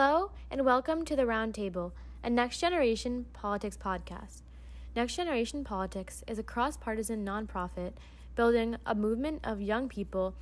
[0.00, 1.90] Hello, and welcome to the Roundtable,
[2.22, 4.42] a Next Generation Politics podcast.
[4.94, 7.94] Next Generation Politics is a cross partisan nonprofit
[8.36, 10.36] building a movement of young people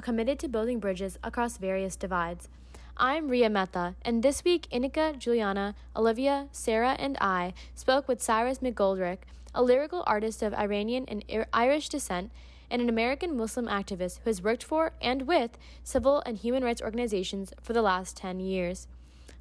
[0.00, 2.48] committed to building bridges across various divides.
[2.96, 8.60] I'm Riya Mehta, and this week, Inica, Julianna, Olivia, Sara, and I spoke with Cyrus
[8.60, 12.30] McGoldrick, a lyrical artist of Iranian and Irish descent
[12.70, 16.80] and an American Muslim activist who has worked for and with civil and human rights
[16.80, 18.86] organizations for the last 10 years.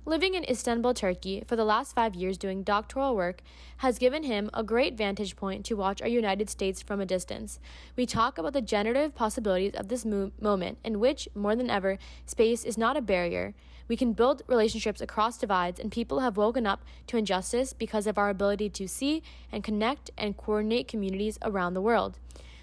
[0.09, 3.43] Living in Istanbul, Turkey, for the last five years doing doctoral work
[3.77, 7.59] has given him a great vantage point to watch our United States from a distance.
[7.95, 11.99] We talk about the generative possibilities of this mo- moment, in which, more than ever,
[12.25, 13.53] space is not a barrier.
[13.87, 18.17] We can build relationships across divides, and people have woken up to injustice because of
[18.17, 19.21] our ability to see
[19.51, 22.17] and connect and coordinate communities around the world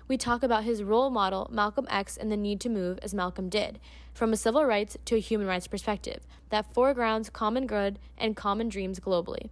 [0.08, 3.48] we talk about his role model, Malcolm X, and the need to move as Malcolm
[3.48, 3.78] did,
[4.14, 8.68] from a civil rights to a human rights perspective that foregrounds common good and common
[8.68, 9.50] dreams globally.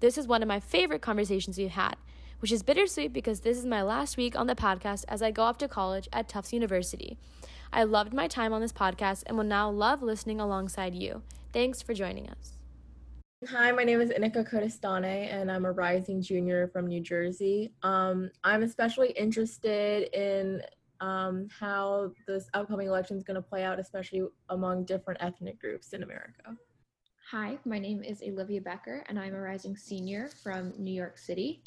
[0.00, 1.94] This is one of my favorite conversations we've had,
[2.40, 5.42] which is bittersweet because this is my last week on the podcast as I go
[5.42, 7.16] off to college at Tufts University.
[7.72, 11.22] I loved my time on this podcast and will now love listening alongside you.
[11.52, 12.61] Thanks for joining us.
[13.48, 17.72] Hi, my name is Inica Kodistane, and I'm a rising junior from New Jersey.
[17.82, 20.62] Um, I'm especially interested in
[21.00, 25.92] um, how this upcoming election is going to play out, especially among different ethnic groups
[25.92, 26.56] in America.
[27.32, 31.64] Hi, my name is Olivia Becker, and I'm a rising senior from New York City.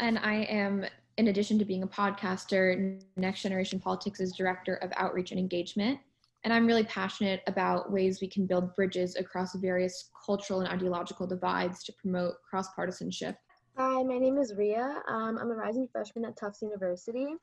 [0.00, 0.84] And I am,
[1.16, 5.98] in addition to being a podcaster, Next Generation Politics' is Director of Outreach and Engagement
[6.46, 11.26] and I'm really passionate about ways we can build bridges across various cultural and ideological
[11.26, 13.34] divides to promote cross partisanship.
[13.76, 15.02] Hi, my name is Riya.
[15.08, 17.34] Um, I'm a rising freshman at Tufts University,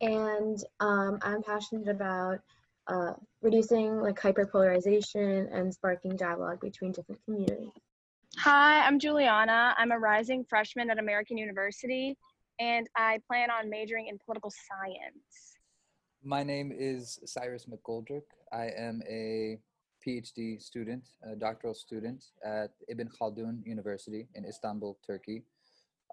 [0.00, 2.38] and um, I'm passionate about
[2.86, 7.70] uh, reducing like hyperpolarization and sparking dialogue between different communities.
[8.36, 9.74] Hi, I'm Julianna.
[9.76, 12.16] I'm a rising freshman at American University,
[12.60, 15.57] and I plan on majoring in political science.
[16.28, 18.24] My name is Cyrus McGoldrick.
[18.52, 19.58] I am a
[20.06, 25.44] PhD student, a doctoral student at Ibn Khaldun University in Istanbul, Turkey,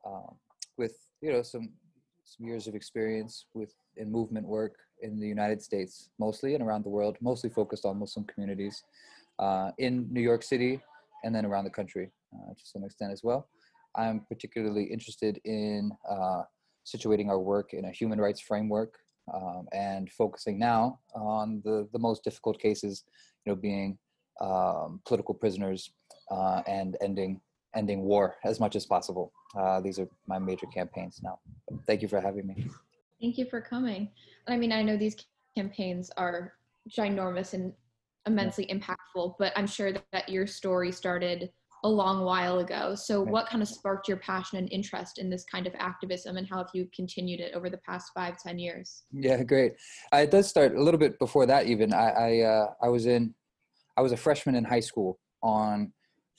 [0.05, 0.35] um,
[0.77, 1.73] with you know some
[2.23, 6.85] some years of experience with in movement work in the United States, mostly and around
[6.85, 8.85] the world, mostly focused on Muslim communities
[9.39, 10.79] uh, in New York City
[11.25, 13.49] and then around the country uh, to some extent as well.
[13.97, 16.43] I'm particularly interested in uh,
[16.85, 18.99] situating our work in a human rights framework
[19.33, 23.03] um, and focusing now on the, the most difficult cases,
[23.45, 23.97] you know, being
[24.41, 25.91] um, political prisoners
[26.31, 27.41] uh, and ending
[27.75, 29.33] ending war as much as possible.
[29.57, 31.39] Uh, these are my major campaigns now.
[31.85, 32.67] Thank you for having me.
[33.19, 34.11] Thank you for coming.
[34.47, 35.17] I mean, I know these
[35.57, 36.53] campaigns are
[36.89, 37.73] ginormous and
[38.25, 38.75] immensely yeah.
[38.75, 41.51] impactful, but I'm sure that your story started
[41.85, 42.95] a long while ago.
[42.95, 46.47] So, what kind of sparked your passion and interest in this kind of activism, and
[46.49, 49.03] how have you continued it over the past five, ten years?
[49.11, 49.73] Yeah, great.
[50.11, 51.67] Uh, it does start a little bit before that.
[51.67, 53.35] Even I, I, uh, I was in,
[53.97, 55.93] I was a freshman in high school on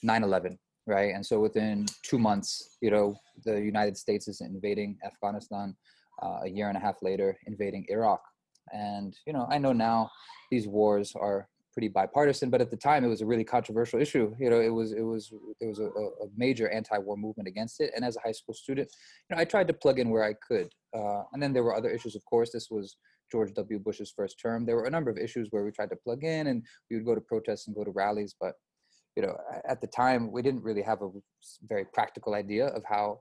[0.04, 1.14] 9/11, right?
[1.14, 3.14] And so within two months, you know,
[3.44, 5.76] the United States is invading Afghanistan.
[6.22, 8.22] Uh, a year and a half later, invading Iraq.
[8.72, 10.10] And you know, I know now
[10.50, 11.46] these wars are
[11.76, 14.34] pretty bipartisan, but at the time it was a really controversial issue.
[14.38, 17.92] You know, it was it was there was a, a major anti-war movement against it.
[17.94, 18.88] And as a high school student,
[19.28, 20.70] you know, I tried to plug in where I could.
[20.96, 22.50] Uh, and then there were other issues, of course.
[22.50, 22.96] This was
[23.30, 23.78] George W.
[23.78, 24.64] Bush's first term.
[24.64, 27.04] There were a number of issues where we tried to plug in, and we would
[27.04, 28.34] go to protests and go to rallies.
[28.40, 28.54] But
[29.14, 29.36] you know,
[29.68, 31.10] at the time, we didn't really have a
[31.68, 33.20] very practical idea of how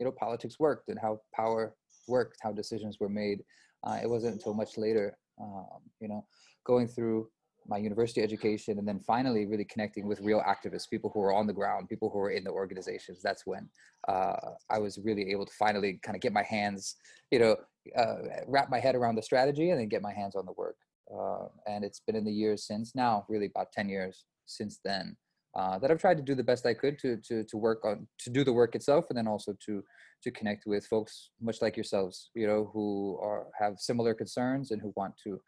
[0.00, 1.76] you know politics worked and how power
[2.08, 3.44] worked, how decisions were made.
[3.86, 6.24] Uh, it wasn't until much later, um, you know,
[6.66, 7.28] going through
[7.66, 11.46] my university education and then finally really connecting with real activists people who are on
[11.46, 13.68] the ground people who are in the organizations that's when
[14.08, 14.36] uh,
[14.70, 16.96] i was really able to finally kind of get my hands
[17.30, 17.56] you know
[17.96, 18.16] uh,
[18.46, 20.76] wrap my head around the strategy and then get my hands on the work.
[21.12, 25.14] Uh, and it's been in the years since now really about 10 years since then
[25.54, 28.06] uh, that i've tried to do the best i could to, to, to work on
[28.18, 29.84] to do the work itself and then also to
[30.22, 34.80] to connect with folks much like yourselves you know who are have similar concerns and
[34.80, 35.38] who want to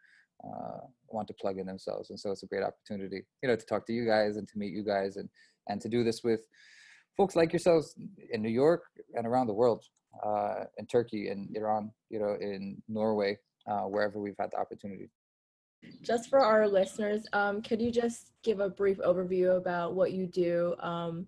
[0.43, 2.09] uh, want to plug in themselves.
[2.09, 4.57] And so it's a great opportunity, you know, to talk to you guys and to
[4.57, 5.29] meet you guys and,
[5.67, 6.41] and to do this with
[7.17, 7.95] folks like yourselves
[8.31, 8.83] in New York
[9.15, 9.83] and around the world,
[10.23, 13.37] uh, in Turkey and Iran, you know, in Norway,
[13.67, 15.09] uh, wherever we've had the opportunity.
[16.01, 20.25] Just for our listeners, um, could you just give a brief overview about what you
[20.25, 21.27] do um,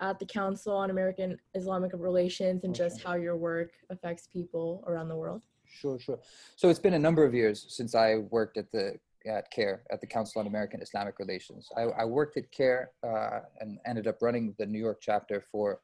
[0.00, 2.84] at the Council on American Islamic Relations and okay.
[2.84, 5.42] just how your work affects people around the world?
[5.72, 6.20] Sure, sure.
[6.54, 10.00] So it's been a number of years since I worked at the at CAIR at
[10.00, 11.68] the Council on American Islamic Relations.
[11.76, 15.80] I, I worked at CAIR uh, and ended up running the New York chapter for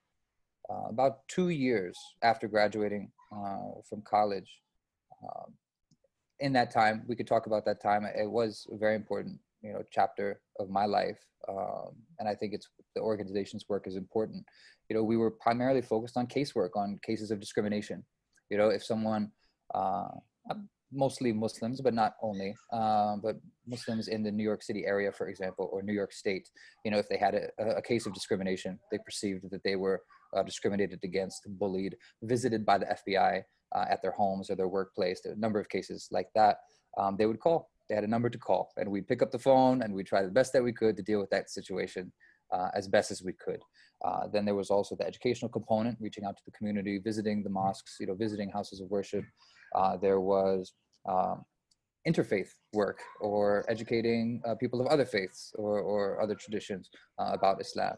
[0.70, 4.60] uh, about two years after graduating uh, from college.
[5.22, 5.54] Um,
[6.40, 8.04] in that time, we could talk about that time.
[8.04, 11.18] It was a very important, you know, chapter of my life,
[11.48, 14.44] um, and I think it's the organization's work is important.
[14.88, 18.04] You know, we were primarily focused on casework, on cases of discrimination.
[18.50, 19.32] You know, if someone
[19.74, 20.08] uh,
[20.92, 23.36] mostly Muslims, but not only, uh, but
[23.66, 26.48] Muslims in the New York City area, for example, or New York State,
[26.84, 30.02] you know, if they had a, a case of discrimination, they perceived that they were
[30.34, 33.42] uh, discriminated against, bullied, visited by the FBI
[33.74, 36.58] uh, at their homes or their workplace, a number of cases like that,
[36.96, 37.70] um, they would call.
[37.88, 40.22] They had a number to call, and we'd pick up the phone and we'd try
[40.22, 42.12] the best that we could to deal with that situation
[42.52, 43.60] uh, as best as we could.
[44.04, 47.50] Uh, then there was also the educational component, reaching out to the community, visiting the
[47.50, 49.24] mosques, you know, visiting houses of worship,
[49.74, 50.72] uh, there was
[51.08, 51.44] um,
[52.06, 56.88] interfaith work or educating uh, people of other faiths or, or other traditions
[57.18, 57.94] uh, about Islam.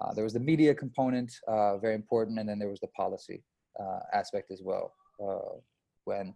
[0.00, 3.42] Uh, there was the media component, uh, very important, and then there was the policy
[3.80, 4.92] uh, aspect as well,
[6.04, 6.34] when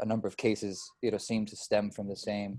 [0.00, 2.58] a number of cases, you know, seemed to stem from the same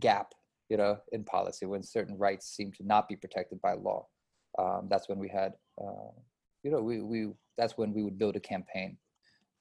[0.00, 0.32] gap,
[0.68, 4.06] you know, in policy, when certain rights seem to not be protected by law.
[4.58, 5.52] Um, that's when we had,
[6.62, 8.96] you know, we, we that's when we would build a campaign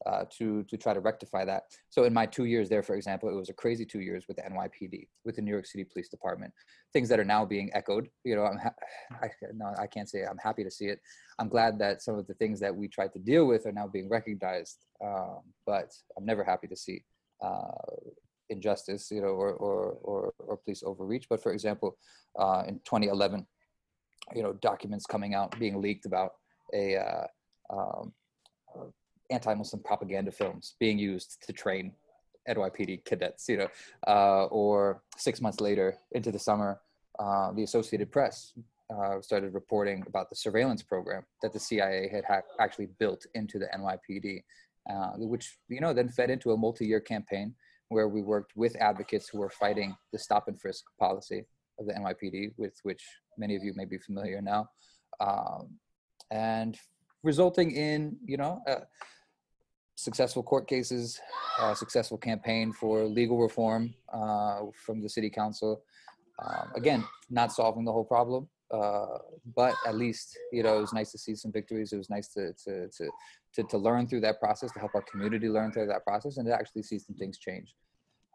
[0.06, 1.64] uh, to to try to rectify that.
[1.90, 4.38] So in my two years there, for example, it was a crazy two years with
[4.38, 6.54] the NYPD, with the New York City Police Department.
[6.94, 8.10] Things that are now being echoed.
[8.24, 8.76] You know, I'm ha-
[9.24, 11.00] I, no, I can't say I'm happy to see it.
[11.40, 13.88] I'm glad that some of the things that we tried to deal with are now
[13.88, 14.78] being recognized.
[15.04, 17.04] Um, but I'm never happy to see
[17.44, 17.72] uh,
[18.50, 21.28] injustice, you know, or or or, or police overreach.
[21.30, 21.98] But for example,
[22.38, 23.46] uh, in 2011,
[24.36, 26.32] you know, documents coming out being leaked about
[26.74, 27.28] a uh,
[27.72, 28.14] um,
[29.32, 31.94] anti-Muslim propaganda films being used to train
[32.48, 33.68] NYPD cadets, you know,
[34.08, 36.80] uh, or six months later into the summer,
[37.20, 38.54] uh, the Associated Press
[38.94, 43.58] uh, started reporting about the surveillance program that the CIA had ha- actually built into
[43.58, 44.44] the NYPD,
[44.90, 47.56] uh, which, you know, then fed into a multi-year campaign
[47.90, 51.46] where we worked with advocates who were fighting the stop and frisk policy
[51.80, 53.04] of the NYPD, with which
[53.38, 54.70] many of you may be familiar now.
[55.20, 55.70] Um,
[56.32, 56.78] and
[57.26, 58.82] resulting in, you know, uh,
[59.96, 61.20] successful court cases,
[61.60, 65.82] uh, successful campaign for legal reform uh, from the city council.
[66.46, 69.18] Um, again, not solving the whole problem, uh,
[69.56, 71.94] but at least you know it was nice to see some victories.
[71.94, 73.10] It was nice to to to
[73.56, 76.46] to, to learn through that process, to help our community learn through that process, and
[76.48, 77.74] to actually see some things change.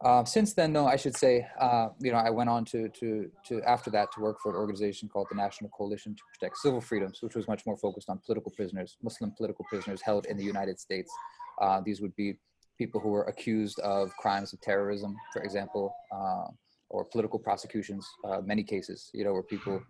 [0.03, 3.31] Uh, since then, though, I should say, uh, you know, I went on to, to,
[3.49, 6.81] to, after that, to work for an organization called the National Coalition to Protect Civil
[6.81, 10.45] Freedoms, which was much more focused on political prisoners, Muslim political prisoners held in the
[10.45, 11.13] United States.
[11.61, 12.39] Uh, these would be
[12.79, 16.47] people who were accused of crimes of terrorism, for example, uh,
[16.89, 18.09] or political prosecutions.
[18.25, 19.83] Uh, many cases, you know, where people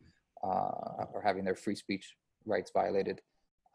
[0.42, 2.16] uh, are having their free speech
[2.46, 3.20] rights violated.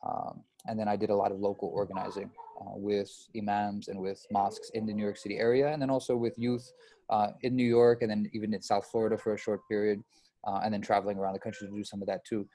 [0.06, 2.30] Um, and then I did a lot of local organizing
[2.62, 6.16] uh, with imams and with mosques in the New York City area, and then also
[6.16, 6.72] with youth
[7.10, 10.04] uh, in New York, and then even in South Florida for a short period,
[10.64, 12.48] and then traveling around the country to do some of that too,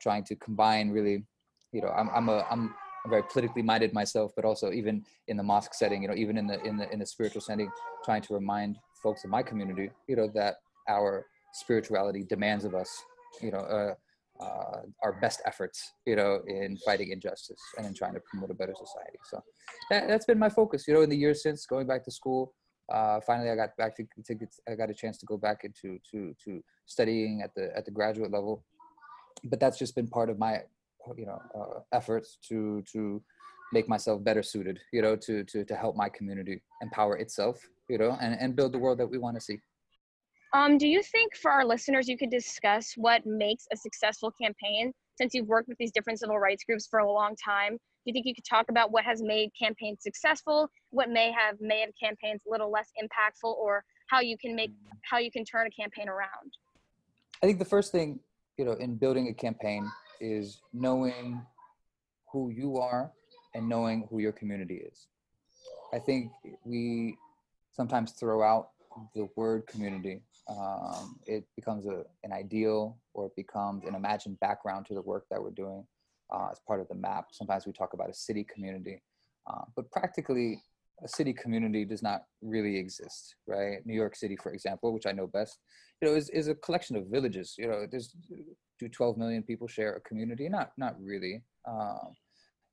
[0.00, 1.24] trying to combine really.
[1.72, 2.74] You know, I'm, I'm a I'm
[3.06, 6.46] very politically minded myself, but also even in the mosque setting, you know, even in
[6.46, 7.70] the in the in the spiritual setting,
[8.04, 10.56] trying to remind folks in my community, you know, that
[10.88, 13.02] our spirituality demands of us,
[13.40, 13.94] you know,
[14.40, 18.54] uh, our best efforts, you know, in fighting injustice and in trying to promote a
[18.54, 19.18] better society.
[19.24, 19.42] So
[19.90, 22.54] that, has been my focus, you know, in the years since going back to school.
[22.90, 25.64] Uh, finally, I got back to, to get, I got a chance to go back
[25.64, 28.64] into to to studying at the at the graduate level,
[29.44, 30.62] but that's just been part of my
[31.16, 33.22] you know uh, efforts to to
[33.72, 37.56] make myself better suited you know to to to help my community empower itself
[37.88, 39.58] you know and and build the world that we want to see
[40.52, 44.92] um do you think for our listeners you could discuss what makes a successful campaign
[45.16, 48.12] since you've worked with these different civil rights groups for a long time do you
[48.12, 52.42] think you could talk about what has made campaigns successful what may have made campaigns
[52.46, 54.70] a little less impactful or how you can make
[55.02, 56.52] how you can turn a campaign around
[57.42, 58.18] i think the first thing
[58.56, 59.90] you know in building a campaign
[60.20, 61.40] is knowing
[62.30, 63.10] who you are
[63.54, 65.06] and knowing who your community is.
[65.92, 66.30] I think
[66.64, 67.16] we
[67.72, 68.70] sometimes throw out
[69.14, 70.20] the word community.
[70.50, 75.26] Um, it becomes a, an ideal or it becomes an imagined background to the work
[75.30, 75.84] that we're doing
[76.32, 77.26] uh, as part of the map.
[77.30, 79.00] Sometimes we talk about a city community,
[79.48, 80.60] uh, but practically
[81.04, 83.78] a city community does not really exist, right?
[83.86, 85.58] New York City, for example, which I know best,
[86.00, 87.54] you know, is, is a collection of villages.
[87.56, 88.14] You know, there's
[88.78, 90.48] do 12 million people share a community?
[90.48, 91.42] Not not really.
[91.68, 92.14] Um,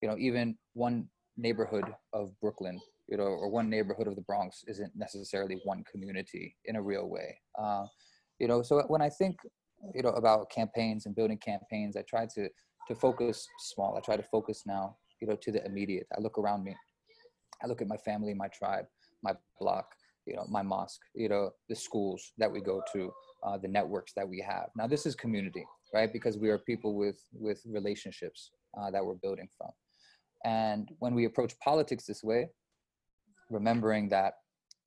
[0.02, 1.08] you know, even one
[1.38, 6.56] neighborhood of Brooklyn you know, or one neighborhood of the Bronx isn't necessarily one community
[6.66, 7.38] in a real way.
[7.58, 7.86] Uh,
[8.40, 9.38] you know, so when I think,
[9.94, 12.50] you know, about campaigns and building campaigns, I try to
[12.88, 13.98] to focus small.
[13.98, 16.08] I try to focus now, you know, to the immediate.
[16.18, 16.76] I look around me.
[17.62, 18.86] I look at my family, my tribe,
[19.24, 19.88] my block,
[20.26, 23.12] you know, my mosque, you know, the schools that we go to,
[23.44, 24.68] uh, the networks that we have.
[24.78, 26.12] Now, this is community, right?
[26.12, 29.72] Because we are people with with relationships uh, that we're building from.
[30.46, 32.50] And when we approach politics this way,
[33.50, 34.36] remembering that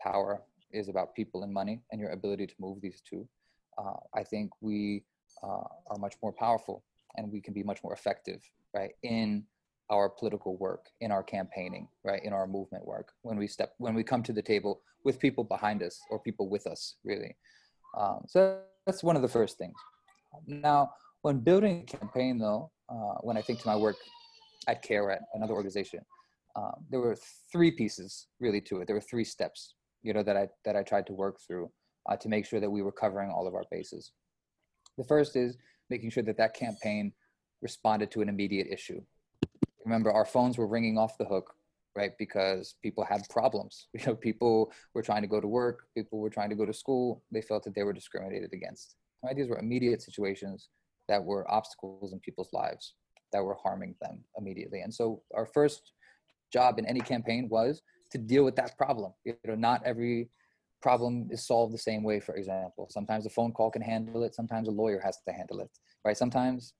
[0.00, 3.28] power is about people and money and your ability to move these two,
[3.78, 5.04] uh, I think we
[5.42, 6.84] uh, are much more powerful
[7.16, 8.40] and we can be much more effective,
[8.74, 9.44] right, in
[9.90, 13.94] our political work, in our campaigning, right, in our movement work when we step, when
[13.94, 17.34] we come to the table with people behind us or people with us, really.
[17.98, 19.74] Um, so that's one of the first things.
[20.46, 23.96] Now, when building a campaign, though, uh, when I think to my work
[24.68, 26.00] at CAIR, at another organization,
[26.56, 27.16] um, there were
[27.52, 28.86] three pieces really to it.
[28.86, 31.70] There were three steps, you know, that I that I tried to work through
[32.08, 34.12] uh, to make sure that we were covering all of our bases.
[34.98, 35.56] The first is
[35.88, 37.12] making sure that that campaign
[37.62, 39.00] responded to an immediate issue.
[39.84, 41.54] Remember, our phones were ringing off the hook,
[41.96, 42.12] right?
[42.18, 43.88] Because people had problems.
[43.98, 46.72] You know, people were trying to go to work, people were trying to go to
[46.72, 47.22] school.
[47.30, 48.96] They felt that they were discriminated against.
[49.22, 49.36] Right?
[49.36, 50.68] These were immediate situations
[51.08, 52.94] that were obstacles in people's lives
[53.32, 54.80] that were harming them immediately.
[54.80, 55.92] And so our first
[56.52, 59.12] job in any campaign was to deal with that problem.
[59.24, 60.30] You know, not every
[60.82, 62.88] problem is solved the same way, for example.
[62.90, 65.70] Sometimes a phone call can handle it, sometimes a lawyer has to handle it,
[66.04, 66.16] right?
[66.16, 66.74] Sometimes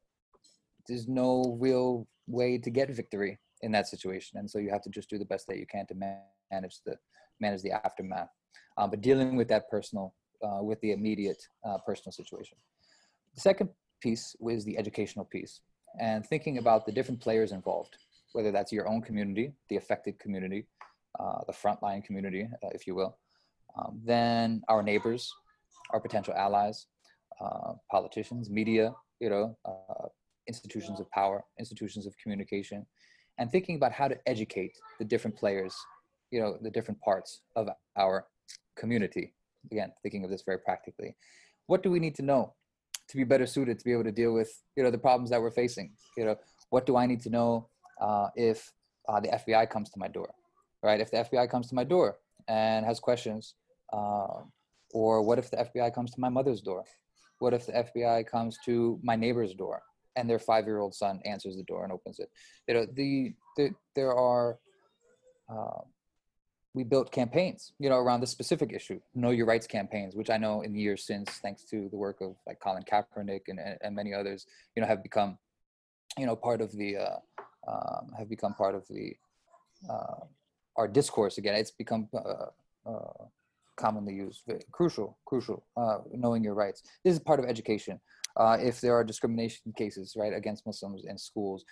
[0.89, 4.39] there's no real way to get victory in that situation.
[4.39, 5.95] And so you have to just do the best that you can to
[6.51, 6.97] manage the
[7.41, 8.29] manage the aftermath.
[8.77, 12.57] Um, but dealing with that personal, uh, with the immediate uh, personal situation.
[13.35, 15.61] The second piece was the educational piece
[15.99, 17.97] and thinking about the different players involved,
[18.33, 20.67] whether that's your own community, the affected community,
[21.19, 23.19] uh, the frontline community, uh, if you will,
[23.77, 25.33] um, then our neighbors,
[25.93, 26.87] our potential allies,
[27.41, 30.07] uh, politicians, media, you know, uh,
[30.47, 32.87] institutions of power, institutions of communication,
[33.39, 35.75] and thinking about how to educate the different players,
[36.31, 38.27] you know, the different parts of our
[38.77, 39.35] community.
[39.71, 41.17] Again, thinking of this very practically.
[41.67, 42.55] What do we need to know
[43.09, 45.41] to be better suited to be able to deal with, you know, the problems that
[45.41, 45.93] we're facing?
[46.17, 46.37] You know,
[46.71, 47.69] what do I need to know
[48.01, 48.73] uh, if
[49.09, 50.31] uh, the FBI comes to my door,
[50.83, 51.01] right?
[51.01, 53.55] If the FBI comes to my door and has questions,
[53.93, 54.43] uh,
[54.93, 56.85] or what if the FBI comes to my mother's door?
[57.39, 59.83] What if the FBI comes to my neighbor's door
[60.17, 62.29] and their five-year-old son answers the door and opens it?
[62.69, 64.59] You know, the, the there are
[65.49, 65.81] uh,
[66.75, 70.37] we built campaigns, you know, around this specific issue, know your rights campaigns, which I
[70.37, 73.95] know in the years since, thanks to the work of like Colin Kaepernick and, and
[73.95, 75.37] many others, you know, have become,
[76.17, 77.17] you know, part of the, uh,
[77.67, 79.13] um, have become part of the,
[79.89, 80.25] uh,
[80.77, 81.55] our discourse again.
[81.55, 82.47] It's become uh,
[82.89, 83.25] uh
[83.77, 86.83] commonly used, crucial, crucial, uh, knowing your rights.
[87.03, 87.99] This is part of education.
[88.37, 91.65] Uh, if there are discrimination cases, right, against Muslims in schools,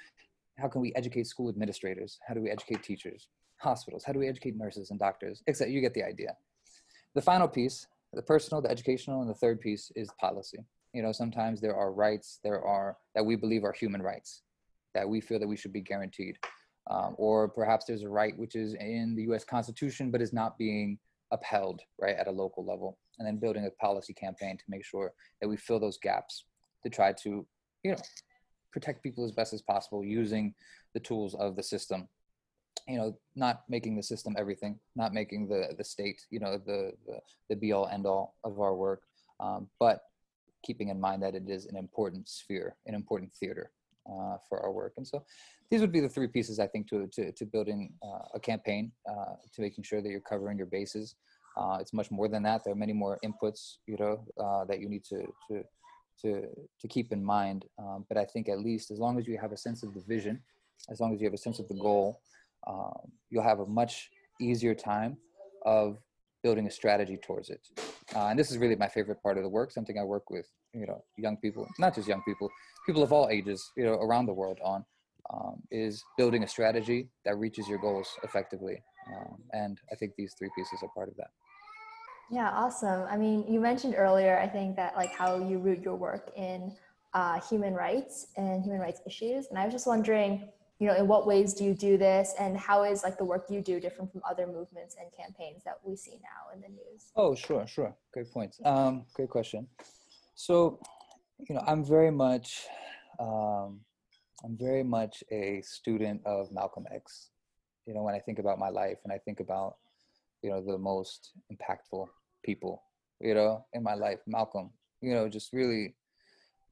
[0.59, 2.18] how can we educate school administrators?
[2.26, 3.28] How do we educate teachers?
[3.59, 4.04] hospitals?
[4.04, 5.42] How do we educate nurses and doctors?
[5.47, 6.37] Except you get the idea.
[7.14, 10.59] The final piece, the personal, the educational, and the third piece is policy.
[10.95, 14.42] You know, sometimes there are rights, there are that we believe are human rights,
[14.99, 16.37] that we feel that we should be guaranteed.
[16.90, 20.59] Um, or perhaps there's a right which is in the US Constitution but is not
[20.59, 20.99] being
[21.31, 22.99] upheld, right, at a local level.
[23.19, 26.45] And then building a policy campaign to make sure that we fill those gaps
[26.83, 27.47] to try to,
[27.85, 27.99] you know,
[28.73, 30.55] protect people as best as possible using
[30.95, 32.09] the tools of the system
[32.87, 36.93] you know not making the system everything not making the the state you know the
[37.07, 39.02] the, the be all end all of our work
[39.40, 40.00] um, but
[40.62, 43.71] keeping in mind that it is an important sphere an important theater
[44.10, 44.94] uh, for our work.
[44.96, 45.24] And so
[45.70, 48.92] these would be the three pieces i think to to, to building uh, a campaign
[49.08, 51.14] uh, to making sure that you're covering your bases.
[51.56, 52.62] Uh, it's much more than that.
[52.64, 55.64] There are many more inputs you know uh, that you need to to
[56.22, 56.46] to
[56.80, 57.66] to keep in mind.
[57.78, 60.02] Um, but i think at least as long as you have a sense of the
[60.14, 60.40] vision
[60.90, 62.20] as long as you have a sense of the goal
[62.66, 64.10] um, you'll have a much
[64.40, 65.16] easier time
[65.64, 65.98] of
[66.42, 67.60] building a strategy towards it.
[68.14, 70.46] Uh, and this is really my favorite part of the work, something I work with,
[70.72, 72.50] you know, young people, not just young people,
[72.86, 74.84] people of all ages, you know, around the world on,
[75.30, 78.82] um, is building a strategy that reaches your goals effectively.
[79.14, 81.30] Um, and I think these three pieces are part of that.
[82.30, 83.06] Yeah, awesome.
[83.10, 86.74] I mean, you mentioned earlier, I think that like how you root your work in
[87.14, 89.46] uh, human rights and human rights issues.
[89.48, 90.48] And I was just wondering,
[90.78, 93.47] you know, in what ways do you do this and how is like the work
[93.50, 97.11] you do different from other movements and campaigns that we see now in the news?
[97.16, 97.94] Oh, sure, sure.
[98.12, 98.54] Great point.
[98.64, 99.66] Um, great question.
[100.35, 100.78] So,
[101.49, 102.66] you know, I'm very much,
[103.18, 103.80] um,
[104.44, 107.30] I'm very much a student of Malcolm X.
[107.88, 109.76] you know when i think about my life and i think about
[110.42, 112.06] you know the most impactful
[112.44, 112.82] people
[113.20, 114.70] you know in my life malcolm
[115.00, 115.97] you know just really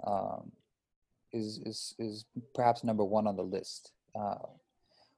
[0.06, 0.52] um,
[1.32, 4.37] is is is perhaps number one on the list uh,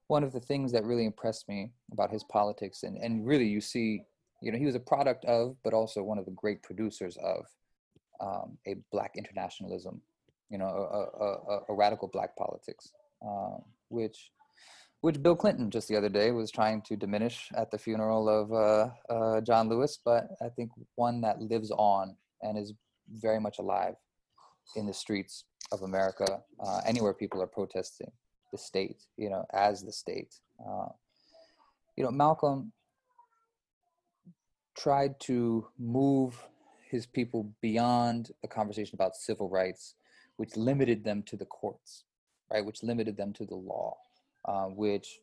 [0.09, 3.61] one of the things that really impressed me about his politics and and really you
[3.61, 4.02] see
[4.43, 7.45] you know he was a product of but also one of the great producers of
[8.21, 10.00] um, a black internationalism
[10.50, 12.93] you know a, a, a radical black politics
[13.25, 14.31] um, which
[15.00, 18.52] which Bill Clinton just the other day was trying to diminish at the funeral of
[18.52, 22.73] uh, uh, John Lewis, but I think one that lives on and is
[23.09, 23.95] very much alive
[24.75, 28.11] in the streets of America, uh, anywhere people are protesting
[28.52, 30.35] the state, you know, as the state.
[30.61, 30.88] Uh,
[31.97, 32.73] you know, Malcolm
[34.76, 36.47] tried to move
[36.90, 39.95] his people beyond a conversation about civil rights,
[40.37, 42.05] which limited them to the courts,
[42.50, 42.64] right?
[42.64, 43.97] Which limited them to the law
[44.49, 45.21] uh, which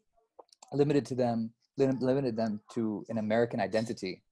[0.72, 4.24] limited to them limited them to an American identity,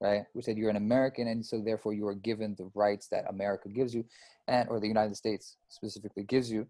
[0.00, 0.24] right?
[0.34, 3.68] We said you're an American, and so therefore you are given the rights that America
[3.68, 4.04] gives you,
[4.48, 6.66] and or the United States specifically gives you.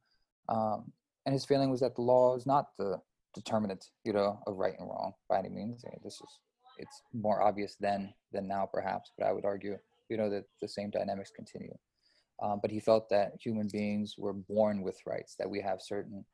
[0.50, 0.92] Um,
[1.26, 3.00] and his feeling was that the law is not the
[3.34, 5.84] determinant, you know, of right and wrong by any means.
[6.04, 6.38] this is
[6.78, 10.68] it's more obvious then than now, perhaps, but I would argue, you know, that the
[10.68, 11.76] same dynamics continue.
[12.42, 16.24] Um, but he felt that human beings were born with rights, that we have certain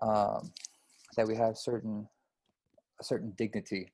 [0.00, 0.52] um,
[1.16, 2.08] that we have certain
[3.00, 3.90] a certain dignity,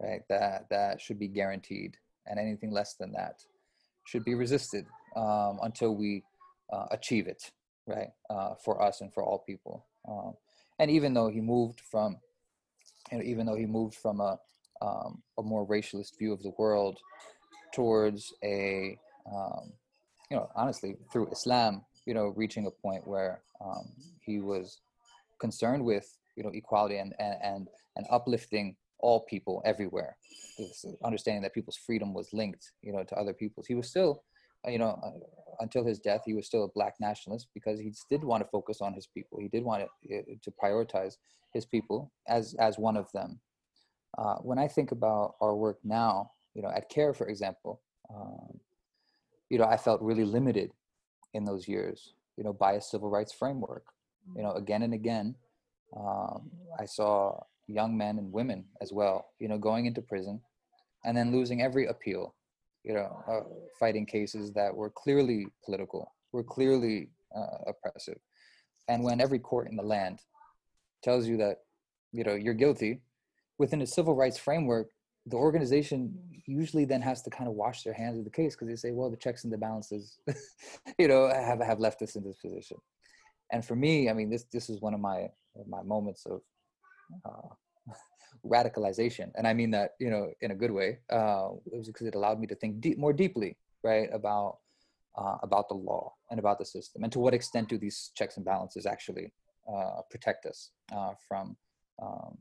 [0.00, 0.22] right?
[0.28, 3.42] That that should be guaranteed, and anything less than that
[4.06, 6.22] should be resisted um, until we
[6.72, 7.50] uh, achieve it,
[7.88, 8.10] right?
[8.30, 9.86] Uh, for us and for all people.
[10.08, 10.34] Um,
[10.78, 12.18] and even though he moved from,
[13.10, 14.38] you know, even though he moved from a
[14.80, 17.00] um, a more racialist view of the world
[17.74, 19.72] towards a, um,
[20.30, 23.90] you know, honestly through Islam, you know, reaching a point where um,
[24.20, 24.78] he was
[25.40, 30.16] concerned with you know equality and and and, and uplifting all people everywhere
[31.04, 34.22] understanding that people's freedom was linked you know to other people's he was still
[34.66, 37.92] uh, you know uh, until his death he was still a black nationalist because he
[38.10, 39.38] did want to focus on his people.
[39.40, 41.16] He did want to, to prioritize
[41.52, 43.40] his people as as one of them.
[44.16, 48.58] Uh, when i think about our work now you know at CAIR for example um,
[49.50, 50.72] you know i felt really limited
[51.34, 53.84] in those years you know by a civil rights framework.
[54.34, 55.34] You know again and again
[55.96, 60.40] um, i saw young men and women as well you know going into prison
[61.04, 62.34] and then losing every appeal
[62.88, 63.40] you know uh,
[63.78, 68.18] fighting cases that were clearly political were clearly uh, oppressive.
[68.88, 70.20] And when every court in the land
[71.04, 71.58] tells you that
[72.12, 73.02] you know you're guilty
[73.58, 74.88] within a civil rights framework
[75.26, 78.68] the organization usually then has to kind of wash their hands of the case because
[78.68, 80.18] they say well the checks and the balances
[80.98, 82.78] you know have have left us in this position.
[83.52, 85.28] And for me i mean this this is one of my
[85.66, 86.40] my moments of
[87.26, 87.48] uh,
[88.44, 92.06] radicalization and i mean that you know in a good way uh, it was because
[92.06, 94.58] it allowed me to think deep, more deeply right about
[95.16, 98.36] uh, about the law and about the system and to what extent do these checks
[98.36, 99.32] and balances actually
[99.72, 101.56] uh, protect us uh, from
[102.00, 102.38] um,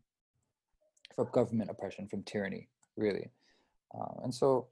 [1.15, 3.29] from government oppression from tyranny really
[3.97, 4.67] uh, and so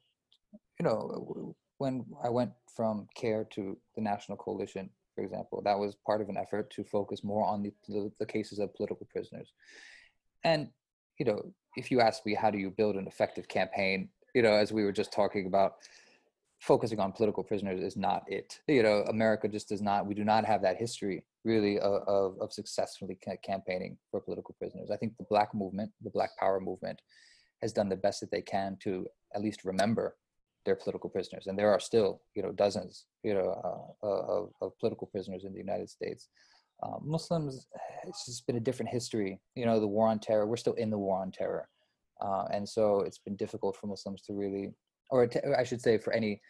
[0.80, 5.62] you know when i went from CAIR to the national coalition for example.
[5.63, 8.75] That was part of an effort to focus more on the, the, the, cases of
[8.75, 9.54] political prisoners.
[10.43, 10.69] And,
[11.17, 11.41] you know,
[11.75, 14.84] if you ask me, how do you build an effective campaign, you know, as we
[14.84, 15.75] were just talking about,
[16.60, 18.60] focusing on political prisoners is not it.
[18.67, 22.51] You know, America just does not, we do not have that history really of, of,
[22.51, 24.89] successfully campaigning for political prisoners.
[24.91, 27.01] I think the Black movement, the Black Power movement,
[27.62, 30.15] has done the best that they can to at least remember
[30.65, 34.49] their political prisoners, and there are still, you know, dozens, you know, uh, uh, of,
[34.62, 36.28] of, political prisoners in the United States.
[36.83, 37.67] Uh, Muslims,
[38.07, 39.39] it's just been a different history.
[39.55, 40.45] You know, the war on terror.
[40.45, 41.67] We're still in the war on terror,
[42.21, 44.73] uh, and so it's been difficult for Muslims to really,
[45.09, 46.41] or I should say, for any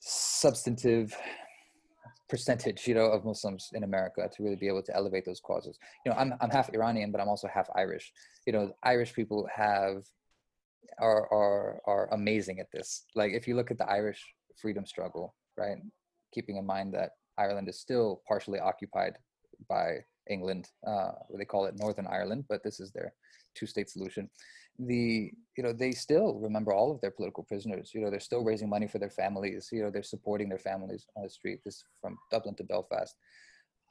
[0.00, 1.16] substantive
[2.30, 5.78] percentage, you know, of Muslims in America to really be able to elevate those causes.
[6.06, 8.12] You know, I'm I'm half Iranian, but I'm also half Irish.
[8.46, 10.04] You know, Irish people have
[10.98, 13.04] are are are amazing at this.
[13.14, 14.24] Like if you look at the Irish
[14.56, 15.78] freedom struggle, right?
[16.32, 19.14] Keeping in mind that Ireland is still partially occupied
[19.68, 19.98] by
[20.28, 20.68] England.
[20.86, 23.12] Uh, they call it Northern Ireland, but this is their
[23.56, 24.28] two-state solution.
[24.78, 27.90] The you know they still remember all of their political prisoners.
[27.94, 29.68] You know they're still raising money for their families.
[29.72, 31.60] You know they're supporting their families on the street.
[31.64, 33.14] This from Dublin to Belfast.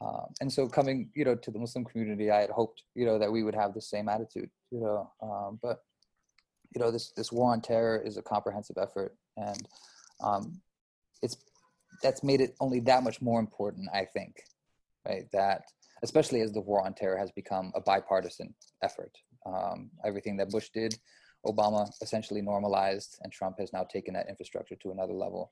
[0.01, 3.19] Um, and so coming you know to the Muslim community, I had hoped you know
[3.19, 4.49] that we would have the same attitude.
[4.71, 5.79] You know, um, but
[6.73, 9.67] you know this this war on terror is a comprehensive effort and
[10.23, 10.61] um,
[11.21, 11.37] it's
[12.01, 14.35] that's made it only that much more important i think
[15.07, 15.63] right that
[16.03, 19.11] especially as the war on terror has become a bipartisan effort.
[19.45, 20.95] Um, everything that Bush did,
[21.45, 25.51] Obama essentially normalized, and Trump has now taken that infrastructure to another level.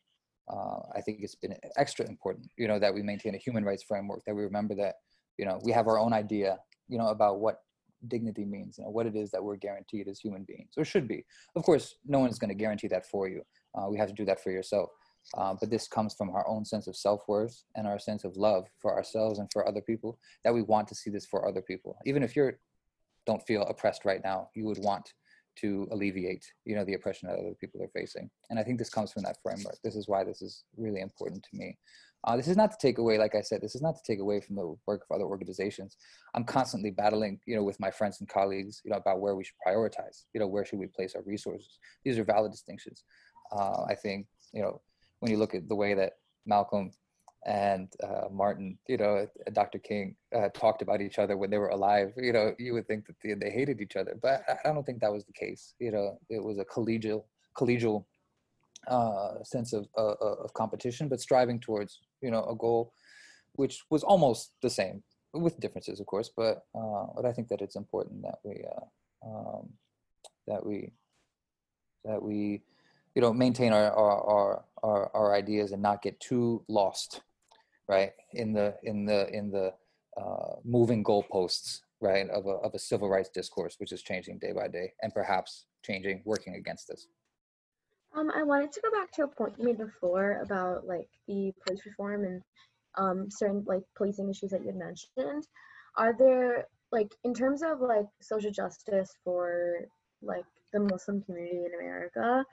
[0.50, 3.84] Uh, I think it's been extra important, you know, that we maintain a human rights
[3.84, 4.96] framework, that we remember that,
[5.38, 6.58] you know, we have our own idea,
[6.88, 7.62] you know, about what
[8.08, 11.08] dignity means, you know, what it is that we're guaranteed as human beings, or should
[11.08, 11.26] be.
[11.56, 13.42] Of course, no one's going to guarantee that for you.
[13.76, 14.90] Uh, we have to do that for yourself.
[15.36, 18.68] Uh, but this comes from our own sense of self-worth and our sense of love
[18.80, 21.98] for ourselves and for other people that we want to see this for other people.
[22.06, 22.52] Even if you
[23.26, 25.14] don't feel oppressed right now you would want
[25.58, 28.30] to alleviate you know the oppression that other people are facing.
[28.50, 29.78] And i think this comes from that framework.
[29.84, 31.78] This is why this is really important to me.
[32.24, 34.20] Uh, this is not to take away like i said this is not to take
[34.20, 35.98] away from the work of other organizations.
[36.34, 39.44] I'm constantly battling you know with my friends and colleagues you know about where we
[39.44, 41.80] should prioritize you know where should we place our resources.
[42.06, 43.04] These are valid distinctions.
[43.52, 44.82] Uh, i think you know
[45.20, 46.14] when you look at the way that
[46.46, 46.92] malcolm
[47.46, 49.80] and uh, Martin, you know, Dr.
[49.80, 52.12] King uh, talked about each other when they were alive.
[52.18, 55.00] You know, you would think that they, they hated each other, but I don't think
[55.00, 55.74] that was the case.
[55.80, 57.24] You know, it was a collegial,
[57.58, 58.04] collegial
[58.88, 62.94] uh, sense of uh, uh, of competition, but striving towards you know a goal,
[63.54, 65.02] which was almost the same
[65.34, 66.30] with differences, of course.
[66.36, 68.66] But uh, but I think that it's important that we
[69.26, 69.70] um,
[70.48, 70.92] that we
[72.04, 72.62] that we
[73.16, 77.22] you know maintain our our, our our our ideas and not get too lost
[77.88, 79.74] right in the in the in the
[80.20, 84.52] uh, moving goalposts right of a, of a civil rights discourse which is changing day
[84.52, 87.08] by day and perhaps changing working against this
[88.16, 91.54] um, I wanted to go back to a point you made before about like the
[91.66, 92.42] police reform and
[92.98, 95.46] um, certain like policing issues that you had mentioned.
[95.98, 99.86] Are there like in terms of like social justice for
[100.22, 102.44] like the Muslim community in America.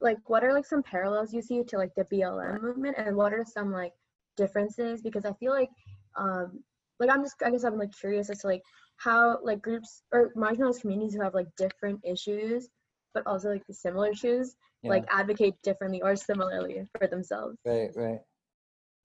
[0.00, 3.32] Like what are like some parallels you see to like the BLM movement and what
[3.32, 3.92] are some like
[4.36, 5.70] differences because I feel like
[6.16, 6.62] um
[7.00, 8.62] like I'm just I guess I'm like curious as to like
[8.96, 12.68] how like groups or marginalized communities who have like different issues
[13.14, 14.90] but also like the similar issues yeah.
[14.90, 17.56] like advocate differently or similarly for themselves.
[17.64, 18.20] Right, right.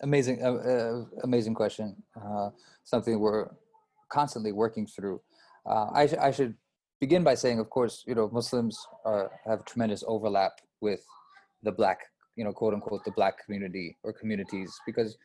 [0.01, 1.95] Amazing, uh, uh, amazing question.
[2.15, 2.49] Uh,
[2.83, 3.49] something we're
[4.09, 5.21] constantly working through.
[5.65, 6.55] Uh, I, sh- I should
[7.05, 11.03] begin by saying, of course, you know, Muslims are, have tremendous overlap with
[11.67, 11.99] the Black
[12.35, 15.17] you know, quote unquote, the black community or communities, because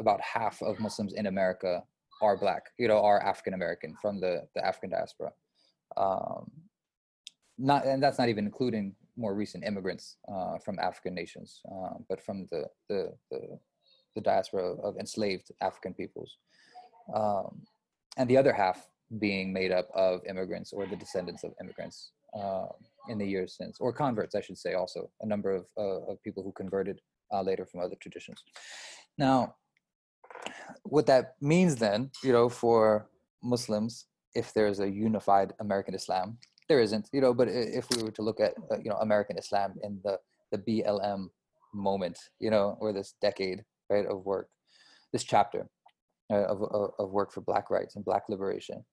[0.00, 1.82] about half of Muslims in America
[2.20, 5.32] are black, you know, are African American from the, the African diaspora.
[5.96, 6.50] Um,
[7.58, 12.20] not, and that's not even including more recent immigrants uh, from African nations, uh, but
[12.20, 13.58] from the, the, the,
[14.14, 16.38] the, diaspora of enslaved African peoples.
[17.14, 17.62] Um,
[18.16, 22.12] and the other half being made up of immigrants or the descendants of immigrants.
[22.34, 22.68] Um,
[23.08, 26.22] in the years since, or converts, I should say, also a number of, uh, of
[26.22, 27.00] people who converted
[27.32, 28.42] uh, later from other traditions.
[29.18, 29.56] Now,
[30.84, 33.08] what that means then, you know, for
[33.42, 38.10] Muslims, if there's a unified American Islam, there isn't, you know, but if we were
[38.12, 40.18] to look at, uh, you know, American Islam in the,
[40.50, 41.28] the BLM
[41.74, 44.48] moment, you know, or this decade, right, of work,
[45.12, 45.68] this chapter
[46.30, 46.62] uh, of,
[46.98, 48.84] of work for Black rights and Black liberation,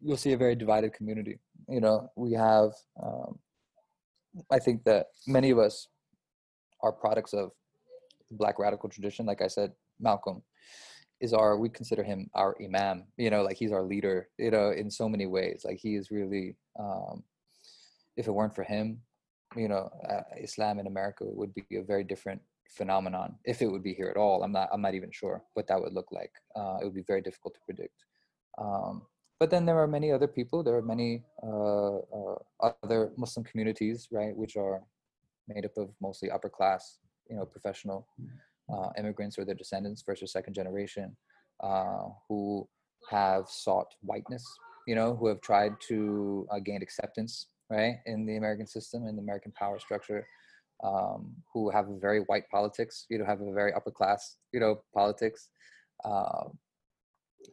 [0.00, 1.38] you'll see a very divided community.
[1.68, 2.70] You know, we have,
[3.02, 3.38] um,
[4.50, 5.88] I think that many of us
[6.82, 7.50] are products of
[8.30, 9.26] the Black radical tradition.
[9.26, 10.42] Like I said, Malcolm
[11.20, 14.70] is our, we consider him our imam, you know, like he's our leader, you know,
[14.70, 15.62] in so many ways.
[15.64, 17.24] Like he is really, um,
[18.16, 19.00] if it weren't for him,
[19.56, 23.82] you know, uh, Islam in America would be a very different phenomenon if it would
[23.82, 24.42] be here at all.
[24.42, 26.32] I'm not, I'm not even sure what that would look like.
[26.54, 28.04] Uh, it would be very difficult to predict.
[28.58, 29.02] Um,
[29.38, 34.08] but then there are many other people there are many uh, uh, other muslim communities
[34.10, 34.82] right which are
[35.48, 36.98] made up of mostly upper class
[37.30, 38.06] you know professional
[38.72, 41.16] uh, immigrants or their descendants first or second generation
[41.62, 42.66] uh, who
[43.10, 44.44] have sought whiteness
[44.86, 49.16] you know who have tried to uh, gain acceptance right in the american system in
[49.16, 50.26] the american power structure
[50.84, 54.60] um, who have a very white politics you know have a very upper class you
[54.60, 55.48] know politics
[56.04, 56.44] uh,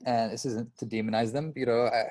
[0.06, 2.08] and this isn't to demonize them you know I,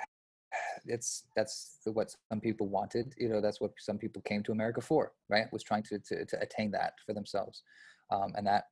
[0.85, 4.81] it's that's what some people wanted you know that's what some people came to america
[4.81, 7.63] for right was trying to to, to attain that for themselves
[8.11, 8.65] um, and that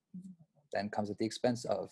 [0.73, 1.91] then comes at the expense of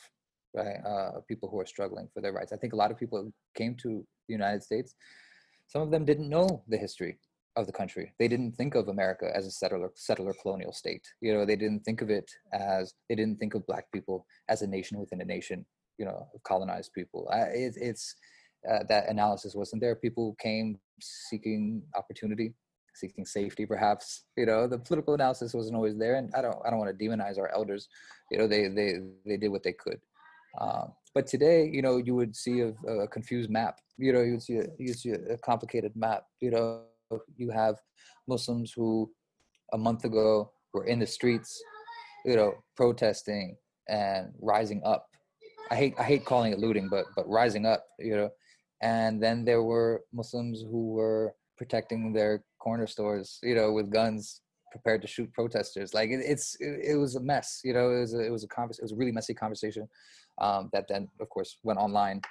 [0.55, 2.53] right uh, people who are struggling for their rights.
[2.53, 4.95] I think a lot of people came to the united states
[5.67, 7.19] some of them didn't know the history
[7.57, 8.15] of the country.
[8.19, 11.85] They didn't think of america as a settler settler colonial state you know they didn't
[11.85, 15.25] think of it as they didn't think of black people as a nation within a
[15.25, 15.67] nation
[15.99, 17.29] you know colonized people.
[17.33, 18.15] it, it's
[18.69, 19.95] uh, that analysis wasn't there.
[19.95, 22.55] People came seeking opportunity,
[22.95, 24.25] seeking safety, perhaps.
[24.37, 27.05] You know, the political analysis wasn't always there, and I don't I don't want to
[27.05, 27.89] demonize our elders.
[28.31, 30.01] You know, they they they did what they could.
[30.61, 33.79] Um, but today, you know, you would see a, a confused map.
[33.97, 36.25] You know, you would see a, you see a complicated map.
[36.41, 36.83] You know,
[37.37, 37.77] you have
[38.27, 39.11] Muslims who
[39.73, 41.61] a month ago were in the streets,
[42.25, 43.57] you know, protesting
[43.89, 45.08] and rising up.
[45.71, 48.31] I hate I hate calling it looting, but but rising up, you know.
[48.81, 54.41] And then there were Muslims who were protecting their corner stores, you know, with guns,
[54.71, 55.95] prepared to shoot protesters.
[55.95, 57.91] Like it, it's it, it, was a mess, you know.
[57.91, 59.89] It was a, it was a convers- it was a really messy conversation
[60.41, 62.23] um, that then, of course, went online.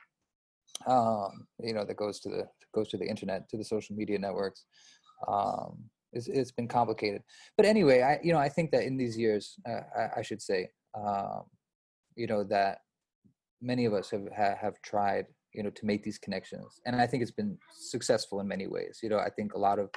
[0.86, 4.20] Um, you know, that goes to the goes to the internet, to the social media
[4.20, 4.66] networks.
[5.28, 7.22] Um, it's, it's been complicated,
[7.58, 10.42] but anyway, I you know I think that in these years, uh, I, I, should
[10.42, 11.44] say, um,
[12.16, 12.80] you know, that
[13.62, 17.22] many of us have have tried you know to make these connections and i think
[17.22, 19.00] it's been successful in many ways.
[19.02, 19.90] You know i think a lot of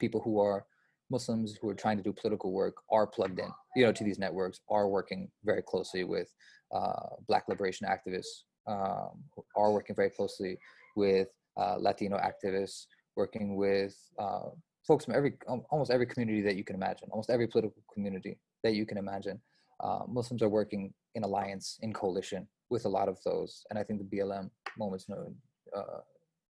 [0.00, 0.64] people who are
[1.10, 4.18] muslims who are trying to do political work are plugged in you know to these
[4.18, 6.28] networks are working very closely with
[6.74, 9.22] uh, black liberation activists um,
[9.56, 10.56] are working very closely
[10.96, 14.48] with uh, latino activists working with uh,
[14.86, 15.34] folks from every
[15.70, 19.40] almost every community that you can imagine almost every political community that you can imagine.
[19.80, 23.82] Uh, muslims are working in alliance in coalition with a lot of those and i
[23.82, 25.32] think the blm moments no
[25.76, 26.00] uh,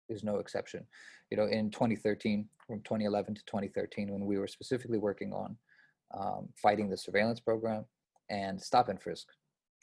[0.09, 0.87] is no exception.
[1.31, 5.57] You know, in 2013, from 2011 to 2013, when we were specifically working on
[6.17, 7.85] um, fighting the surveillance program
[8.31, 9.27] and stop and frisk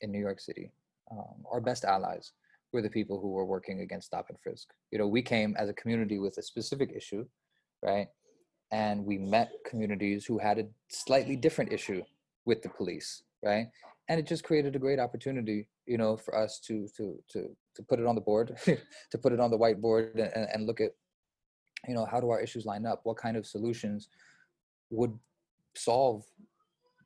[0.02, 0.72] in New York City,
[1.12, 2.32] um, our best allies
[2.72, 4.70] were the people who were working against stop and frisk.
[4.92, 7.26] You know, we came as a community with a specific issue,
[7.82, 8.08] right?
[8.72, 12.02] And we met communities who had a slightly different issue
[12.46, 13.68] with the police, right?
[14.14, 17.84] And it just created a great opportunity you know, for us to to to to
[17.84, 18.58] put it on the board,
[19.12, 20.92] to put it on the whiteboard, and, and look at,
[21.88, 23.02] you know, how do our issues line up?
[23.04, 24.10] What kind of solutions
[24.90, 25.18] would
[25.76, 26.24] solve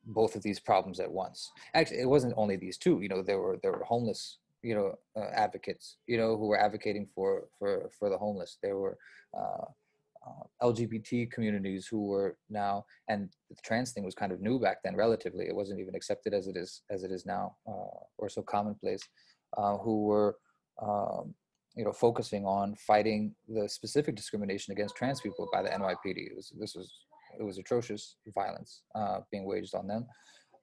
[0.04, 1.50] both of these problems at once?
[1.74, 3.00] Actually, it wasn't only these two.
[3.00, 6.60] You know, there were there were homeless, you know, uh, advocates, you know, who were
[6.60, 8.58] advocating for for for the homeless.
[8.62, 8.96] There were
[9.36, 9.64] uh,
[10.28, 14.78] uh, LGBT communities who were now, and the trans thing was kind of new back
[14.84, 15.46] then, relatively.
[15.46, 19.02] It wasn't even accepted as it is as it is now, uh, or so commonplace.
[19.56, 20.36] Uh, who were,
[20.82, 21.34] um,
[21.74, 26.18] you know, focusing on fighting the specific discrimination against trans people by the NYPD.
[26.18, 26.92] It was, this was
[27.38, 30.06] it was atrocious violence uh, being waged on them.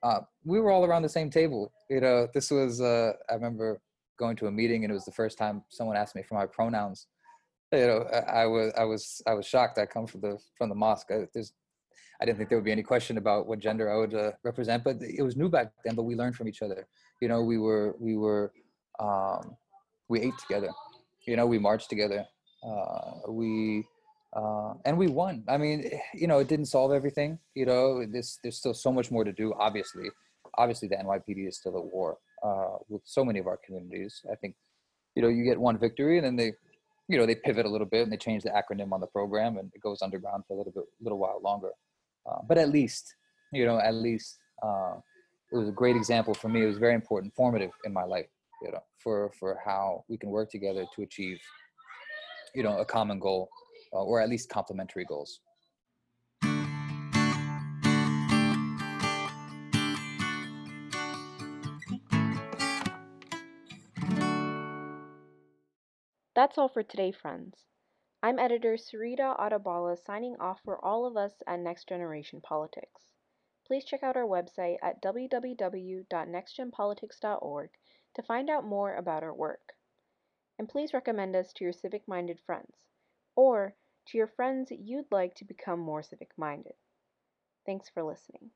[0.04, 1.72] Uh, we were all around the same table.
[1.90, 3.82] You know, this was uh, I remember
[4.20, 6.46] going to a meeting, and it was the first time someone asked me for my
[6.46, 7.08] pronouns
[7.72, 9.78] you know, I, was I was I was shocked.
[9.78, 11.08] I come from the from the mosque.
[11.12, 11.54] I, there's
[12.22, 14.84] I didn't think there would be any question about what gender I would uh, represent,
[14.84, 15.96] but it was new back then.
[15.96, 16.88] But we learned from each other.
[17.22, 18.54] You know, we were we were
[19.00, 19.56] um,
[20.08, 20.70] we ate together.
[21.28, 22.26] You know, we marched together.
[22.66, 23.86] Uh, we
[24.36, 25.44] uh, and we won.
[25.48, 27.40] I mean, you know, it didn't solve everything.
[27.56, 29.54] You know, this there's still so much more to do.
[29.60, 30.10] Obviously,
[30.58, 34.22] obviously, the NYPD is still at war uh, with so many of our communities.
[34.32, 34.56] I think,
[35.16, 36.54] you know, you get one victory and then they
[37.08, 39.58] you know they pivot a little bit and they change the acronym on the program
[39.58, 41.72] and it goes underground for a little bit little while longer.
[42.30, 43.16] Uh, but at least
[43.52, 44.96] you know at least uh,
[45.52, 46.64] it was a great example for me.
[46.64, 48.28] It was very important formative in my life
[48.62, 51.40] you know for for how we can work together to achieve
[52.54, 53.50] you know a common goal
[53.94, 55.40] uh, or at least complementary goals
[66.36, 67.64] That's all for today, friends.
[68.22, 73.14] I'm editor Sarita Adabala signing off for all of us at Next Generation Politics.
[73.66, 77.70] Please check out our website at www.nextgenpolitics.org
[78.16, 79.76] to find out more about our work.
[80.60, 82.76] And please recommend us to your civic minded friends,
[83.38, 86.76] or to your friends you'd like to become more civic minded.
[87.66, 88.52] Thanks for listening.